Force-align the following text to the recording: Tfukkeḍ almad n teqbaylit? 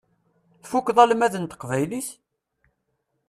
Tfukkeḍ 0.63 0.97
almad 1.03 1.33
n 1.37 1.45
teqbaylit? 1.45 2.09